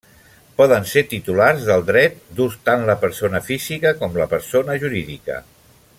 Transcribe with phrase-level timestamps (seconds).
[0.59, 5.39] Poden ser titulars del dret d'ús tant la persona física com la persona jurídica.